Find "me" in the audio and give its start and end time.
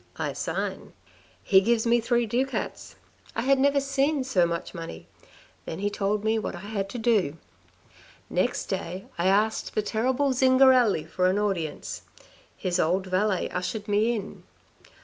1.85-1.99, 6.23-6.39, 13.87-14.15